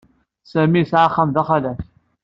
Sami 0.51 0.79
yesɛa 0.79 1.05
axxam 1.07 1.29
d 1.31 1.37
axlaf. 1.41 1.79